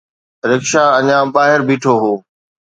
رڪشا 0.49 0.83
اڃا 0.97 1.19
ٻاهر 1.33 1.59
بيٺو 1.67 1.93
هو 2.03 2.13